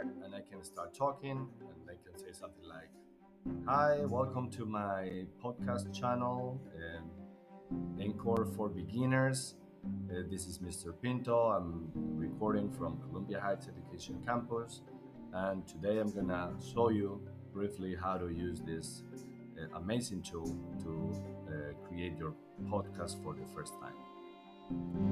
and 0.00 0.34
I 0.34 0.40
can 0.50 0.64
start 0.64 0.94
talking 0.94 1.46
and 1.60 1.88
I 1.88 1.94
can 2.02 2.18
say 2.18 2.32
something 2.32 2.64
like, 2.66 2.88
Hi, 3.66 4.00
welcome 4.06 4.50
to 4.52 4.64
my 4.64 5.24
podcast 5.44 5.92
channel, 5.92 6.58
um, 6.76 8.00
Anchor 8.00 8.46
for 8.56 8.70
Beginners. 8.70 9.56
Uh, 10.10 10.22
this 10.30 10.46
is 10.46 10.58
Mr. 10.58 10.94
Pinto. 11.02 11.36
I'm 11.50 11.90
recording 12.16 12.70
from 12.70 12.98
Columbia 13.08 13.40
Heights 13.40 13.68
Education 13.68 14.22
Campus, 14.26 14.80
and 15.34 15.66
today 15.68 15.98
I'm 15.98 16.12
gonna 16.12 16.52
show 16.72 16.88
you 16.88 17.20
briefly 17.52 17.94
how 17.94 18.16
to 18.16 18.28
use 18.30 18.60
this 18.60 19.02
uh, 19.58 19.76
amazing 19.76 20.22
tool 20.22 20.56
to 20.82 21.12
uh, 21.48 21.88
create 21.88 22.16
your 22.16 22.32
podcast 22.64 23.22
for 23.22 23.34
the 23.34 23.46
first 23.54 23.74
time. 23.80 25.09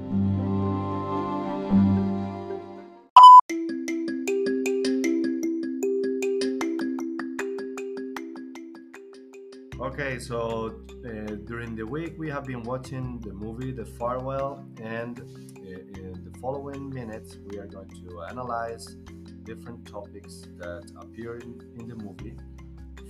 Okay, 9.80 10.18
so 10.18 10.74
uh, 11.06 11.36
during 11.46 11.76
the 11.76 11.86
week 11.86 12.14
we 12.18 12.28
have 12.30 12.44
been 12.44 12.64
watching 12.64 13.20
the 13.20 13.32
movie 13.32 13.70
The 13.70 13.84
Farewell, 13.84 14.66
and 14.82 15.20
uh, 15.20 16.00
in 16.00 16.20
the 16.24 16.36
following 16.40 16.90
minutes 16.90 17.36
we 17.46 17.58
are 17.58 17.66
going 17.68 17.88
to 17.88 18.22
analyze 18.28 18.96
different 19.44 19.86
topics 19.86 20.48
that 20.56 20.90
appear 21.00 21.36
in, 21.36 21.62
in 21.78 21.86
the 21.86 21.94
movie 21.94 22.36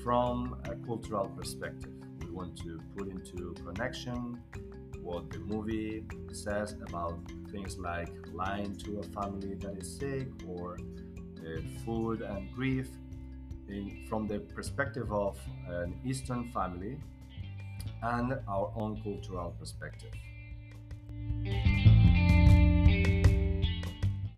from 0.05 0.61
a 0.65 0.75
cultural 0.87 1.31
perspective. 1.31 1.91
We 2.21 2.33
want 2.33 2.59
to 2.59 2.79
put 2.95 3.09
into 3.09 3.55
connection 3.65 4.39
what 5.01 5.31
the 5.31 5.39
movie 5.39 6.05
says 6.33 6.75
about 6.87 7.19
things 7.51 7.79
like 7.79 8.13
lying 8.35 8.77
to 8.85 8.99
a 8.99 9.05
family 9.05 9.55
that 9.55 9.79
is 9.79 9.97
sick 9.97 10.29
or 10.47 10.77
uh, 11.39 11.61
food 11.87 12.21
and 12.21 12.53
grief 12.53 12.91
in, 13.69 14.07
from 14.09 14.27
the 14.27 14.39
perspective 14.39 15.13
of 15.13 15.39
an 15.69 15.95
Eastern 16.05 16.51
family 16.53 16.99
and 18.03 18.39
our 18.49 18.73
own 18.77 19.01
cultural 19.03 19.55
perspective. 19.59 20.13